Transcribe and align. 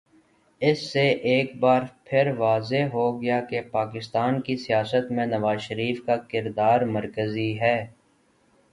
اس 0.61 0.79
سے 0.91 1.01
ایک 1.31 1.53
بارپھر 1.59 2.31
واضح 2.37 2.87
ہو 2.93 3.05
گیا 3.21 3.39
کہ 3.41 3.61
پاکستان 3.71 4.41
کی 4.41 4.55
سیاست 4.57 5.11
میں 5.11 5.25
نوازشریف 5.27 6.03
کا 6.05 6.17
کردار 6.29 6.81
مرکزی 6.91 7.51
ہے۔ 7.59 7.77